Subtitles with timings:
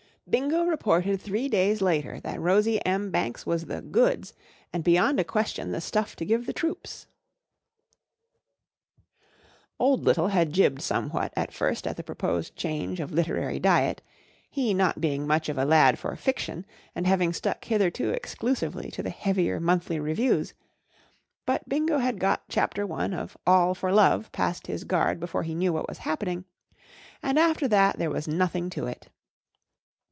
[0.29, 3.09] B INGO reported three days later that Rosie M.
[3.11, 4.33] Banks was the goods
[4.71, 7.05] and beyond a question the stuff to give the troops.
[9.77, 14.01] Old Little had jibbed somewhat at first at the proposed change of literary diet,
[14.49, 16.65] he not being much of a lad for fiction
[16.95, 20.53] and having stuck hitherto exclusively to the heavier monthly reviews
[20.99, 25.43] \ but Bingo had got chapter one of "All for Love" past his guard before
[25.43, 26.45] he knew what was happening,
[27.21, 28.69] and after UNIVERSITY OF MICHIGAN 49 Jeeves in the Spring Time that there was nothing
[28.69, 29.09] to it.